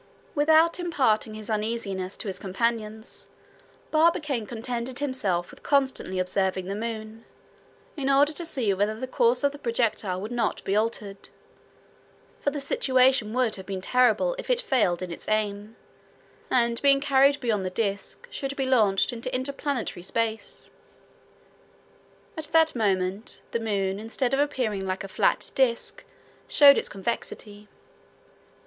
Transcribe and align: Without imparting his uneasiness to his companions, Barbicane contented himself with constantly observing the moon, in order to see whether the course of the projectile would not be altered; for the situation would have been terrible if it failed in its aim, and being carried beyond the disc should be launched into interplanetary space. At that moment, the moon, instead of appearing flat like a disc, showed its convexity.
Without 0.33 0.79
imparting 0.79 1.35
his 1.35 1.47
uneasiness 1.47 2.17
to 2.17 2.27
his 2.27 2.39
companions, 2.39 3.29
Barbicane 3.91 4.47
contented 4.47 4.97
himself 4.97 5.51
with 5.51 5.61
constantly 5.61 6.17
observing 6.17 6.65
the 6.65 6.73
moon, 6.73 7.23
in 7.95 8.09
order 8.09 8.33
to 8.33 8.43
see 8.43 8.73
whether 8.73 8.99
the 8.99 9.05
course 9.05 9.43
of 9.43 9.51
the 9.51 9.59
projectile 9.59 10.19
would 10.19 10.31
not 10.31 10.63
be 10.63 10.75
altered; 10.75 11.29
for 12.39 12.49
the 12.49 12.59
situation 12.59 13.31
would 13.33 13.57
have 13.57 13.67
been 13.67 13.79
terrible 13.79 14.35
if 14.39 14.49
it 14.49 14.59
failed 14.59 15.03
in 15.03 15.11
its 15.11 15.29
aim, 15.29 15.75
and 16.49 16.81
being 16.81 16.99
carried 16.99 17.39
beyond 17.39 17.63
the 17.63 17.69
disc 17.69 18.27
should 18.31 18.55
be 18.55 18.65
launched 18.65 19.13
into 19.13 19.31
interplanetary 19.31 20.01
space. 20.01 20.67
At 22.35 22.45
that 22.45 22.75
moment, 22.75 23.43
the 23.51 23.59
moon, 23.59 23.99
instead 23.99 24.33
of 24.33 24.39
appearing 24.39 24.81
flat 24.83 25.19
like 25.19 25.43
a 25.45 25.53
disc, 25.53 26.03
showed 26.47 26.79
its 26.79 26.89
convexity. 26.89 27.67